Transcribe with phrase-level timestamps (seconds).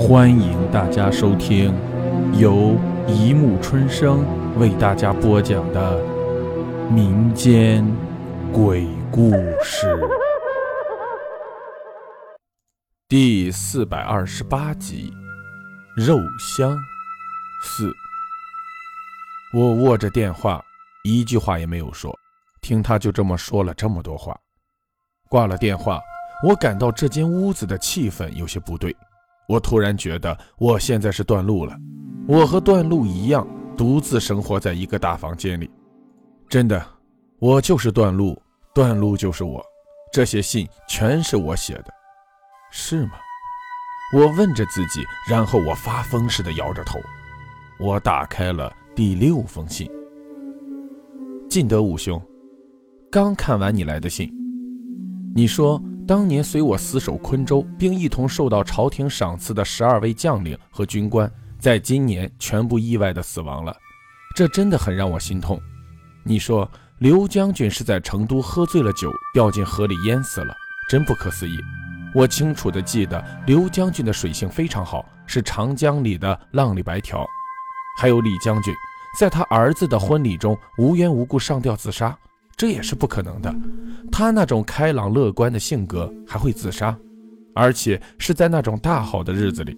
[0.00, 1.74] 欢迎大家收听
[2.32, 2.74] 由
[3.06, 4.24] 一木春生
[4.58, 6.02] 为大家播讲的
[6.90, 7.86] 民间
[8.50, 9.30] 鬼故
[9.62, 9.94] 事
[13.06, 15.12] 第四百二十八集
[16.02, 16.78] 《肉香
[17.62, 17.90] 四》。
[19.52, 20.64] 我握着电话，
[21.04, 22.18] 一句话也没有说，
[22.62, 24.34] 听他就这么说了这么多话。
[25.28, 26.00] 挂了电话，
[26.42, 28.96] 我感到这间屋子的气氛有些不对。
[29.50, 31.76] 我突然觉得我现在是段路了，
[32.28, 33.44] 我和段路一样，
[33.76, 35.68] 独自生活在一个大房间里。
[36.48, 36.80] 真的，
[37.40, 38.40] 我就是段路，
[38.72, 39.60] 段路就是我。
[40.12, 41.86] 这些信全是我写的，
[42.70, 43.14] 是吗？
[44.14, 47.00] 我问着自己，然后我发疯似的摇着头。
[47.80, 49.90] 我打开了第六封信。
[51.48, 52.22] 晋德武兄，
[53.10, 54.32] 刚看完你来的信，
[55.34, 55.82] 你说。
[56.10, 63.72] 当年随我死守昆州，并一同受到朝廷赏赐的十二位将领和军官，在今年全部意外的死亡了，
[64.34, 65.56] 这真的很让我心痛。
[66.24, 70.52] 你说刘将军是在成都喝醉了酒，掉进河里淹死了，
[70.88, 71.56] 真不可思议。
[72.12, 77.24] 我清楚的记得刘将军的水性非常好，是长江里的浪里白条。
[78.00, 78.74] 还有李将军，
[79.16, 82.18] 在他儿子的婚礼中无缘无故上吊自杀。
[82.56, 83.54] 这也是不可能的。
[84.10, 86.96] 他那种开朗乐观的性格还会自杀，
[87.54, 89.76] 而且是在那种大好的日子里。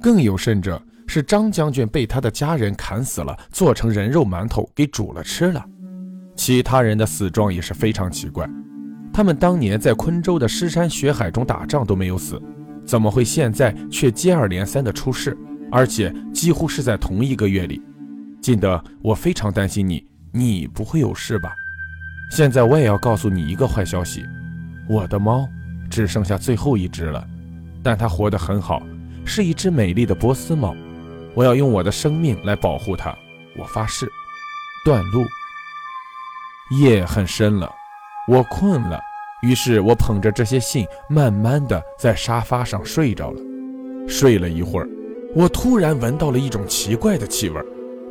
[0.00, 5.64] 更有甚者，是张将军被他的家人砍死了，做成人肉馒头给煮了吃了。
[6.36, 8.48] 其他人的死状也是非常奇怪，
[9.12, 12.40] 他们当年在昆州的尸山血海中打仗都没有死，
[12.84, 15.36] 怎么会现在却接二连三的出事，
[15.70, 17.82] 而且几乎是在同一个月里？
[18.40, 21.52] 金德，我非常担心你，你不会有事吧？
[22.30, 24.24] 现在我也要告诉你一个坏消息，
[24.88, 25.48] 我的猫
[25.90, 27.26] 只剩下最后一只了，
[27.82, 28.82] 但它活得很好，
[29.24, 30.74] 是一只美丽的波斯猫。
[31.34, 33.16] 我要用我的生命来保护它，
[33.56, 34.06] 我发誓。
[34.84, 35.24] 断路。
[36.80, 37.70] 夜很深了，
[38.28, 39.00] 我困了，
[39.42, 43.40] 于是我捧着这些信，慢慢的在沙发上睡着了。
[44.06, 44.88] 睡了一会儿，
[45.34, 47.60] 我突然闻到了一种奇怪的气味，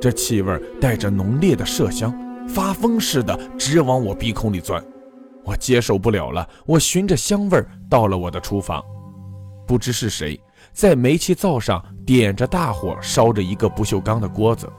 [0.00, 2.12] 这气味带着浓烈的麝香。
[2.48, 4.82] 发疯似的直往我鼻孔里钻，
[5.44, 6.48] 我接受不了了。
[6.64, 8.82] 我循着香味儿到了我的厨房，
[9.66, 10.40] 不知是谁
[10.72, 14.70] 在煤气灶上点着大火烧着一个不锈钢的锅子。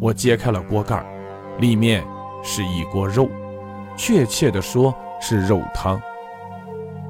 [0.00, 1.04] 我揭开了锅盖，
[1.58, 2.06] 里面
[2.42, 3.28] 是一锅肉，
[3.96, 6.00] 确切的说是肉汤。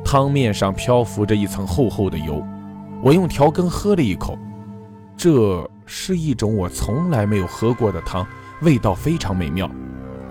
[0.04, 2.42] 汤面上漂浮着一层厚厚的油。
[3.02, 4.38] 我用调羹喝了一口，
[5.16, 8.26] 这是一种我从来没有喝过的汤，
[8.62, 9.68] 味道非常美妙。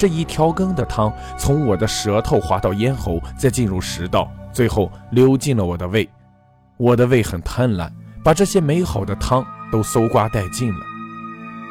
[0.06, 6.08] 这一调羹的汤从我的舌头滑到咽喉，再进入食道，最后流进了我的胃。
[6.78, 7.90] 我的胃很贪婪，
[8.24, 10.80] 把这些美好的汤都搜刮殆尽了。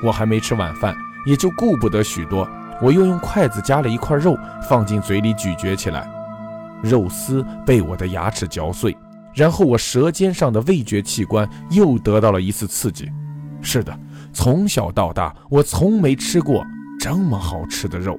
[0.03, 0.97] 我还没吃晚饭，
[1.27, 2.45] 也就顾不得许多。
[2.83, 4.37] 我又用筷子夹了一块肉
[4.69, 6.05] 放进嘴里咀嚼起来，
[6.83, 8.97] 肉丝被我的牙齿嚼碎，
[9.33, 13.09] 然后我舌尖上的味觉器官又得到了一次刺激。
[13.63, 13.97] 是的，
[14.33, 16.67] 从小到大我从没吃过。
[17.05, 18.19] 这么好吃的肉，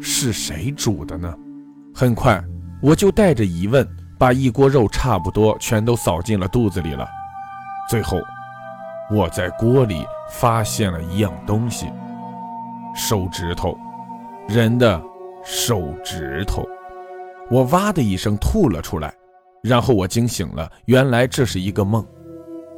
[0.00, 1.32] 是谁煮的呢？
[1.94, 2.42] 很快，
[2.82, 7.06] 我就带着疑问，把一锅肉差不多全都扫进了肚子里了。
[7.88, 8.18] 最后，
[9.08, 11.92] 我在锅里发现了一样东西——
[12.92, 13.78] 手指头，
[14.48, 15.00] 人的
[15.44, 16.66] 手指头。
[17.52, 19.14] 我哇的一声吐了出来，
[19.62, 22.04] 然后我惊醒了，原来这是一个梦。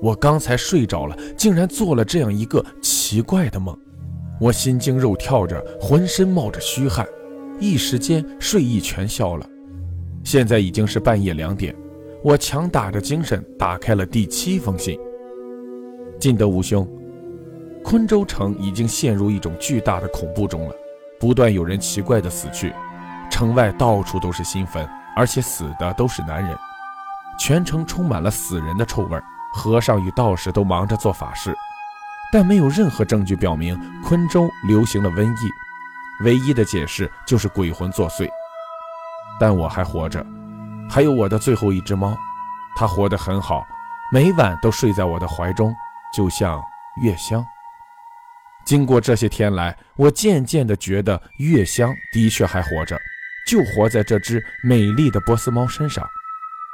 [0.03, 3.75] 我刚才睡着了，竟然做了这样一个奇怪的梦。
[4.41, 7.07] 我心惊肉跳着，浑身冒着虚汗，
[7.61, 9.47] 一时间睡意全消了。
[10.25, 11.75] 现在已经是半夜两点，
[12.23, 14.99] 我强打着精神打开了第七封信。
[16.19, 16.89] 晋德武兄，
[17.83, 20.75] 昆州城已经陷入一种巨大的恐怖中了，
[21.21, 22.73] 不断有人奇怪的死去，
[23.31, 26.57] 城外到处都是新坟，而且死的都是男人，
[27.39, 29.23] 全城充满了死人的臭味儿，
[29.55, 31.55] 和尚与道士都忙着做法事。
[32.33, 35.51] 但没有任何证据表明昆州流行了瘟疫，
[36.25, 38.29] 唯一的解释就是鬼魂作祟。
[39.39, 40.25] 但我还活着，
[40.89, 42.17] 还有我的最后一只猫，
[42.77, 43.65] 它活得很好，
[44.13, 45.75] 每晚都睡在我的怀中，
[46.17, 46.63] 就像
[47.03, 47.45] 月香。
[48.65, 52.99] 经过这些天来，我渐渐地觉得月香的确还活着，
[53.47, 56.05] 就活在这只美丽的波斯猫身上。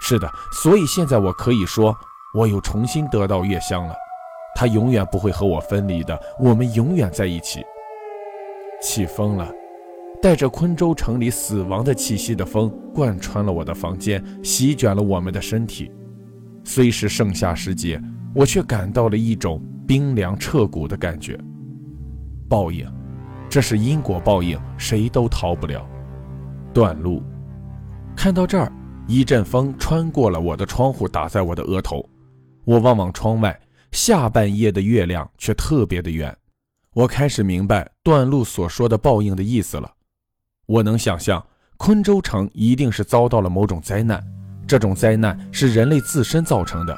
[0.03, 1.96] 是的，所以现在我可以说，
[2.35, 3.94] 我又重新得到月香了。
[4.55, 7.64] 他永远不会和我分离的，我们永远在一起。
[8.82, 9.50] 起风了，
[10.23, 15.91] 带着昆州城里死亡的气息的风贯穿了我的房间，席卷了我们的身体。
[16.64, 18.00] 虽是盛夏时节，
[18.35, 21.38] 我却感到了一种冰凉彻骨的感觉。
[22.49, 22.87] 报应，
[23.49, 25.87] 这是因果报应，谁都逃不了。
[26.73, 27.23] 断路。
[28.14, 28.70] 看到这儿，
[29.06, 32.06] 一阵风穿过了我的窗户，打在我的额头。
[32.64, 33.58] 我望望窗外，
[33.92, 36.37] 下半夜的月亮却特别的圆。
[36.92, 39.92] 我开始明白段路所说的报应的意思了。
[40.66, 41.44] 我能想象，
[41.76, 44.25] 昆州城一定是遭到了某种灾难，
[44.66, 46.96] 这种灾难是人类自身造成的。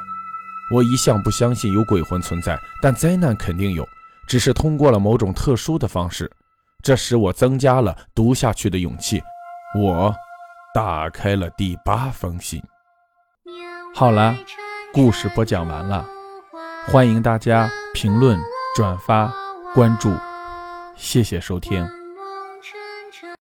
[0.75, 3.87] 我一向不相信有鬼魂存在，但灾难肯定有，
[4.27, 6.31] 只是通过了某种特殊的方式。
[6.83, 9.23] 这使我增加了读下去的勇气。
[9.79, 10.15] 我
[10.75, 12.63] 打开了第八封信。
[13.95, 14.35] 好了，
[14.93, 16.07] 故事播讲完了，
[16.87, 18.39] 欢迎大家评论、
[18.75, 19.33] 转发、
[19.73, 20.13] 关注，
[20.97, 22.02] 谢谢收听。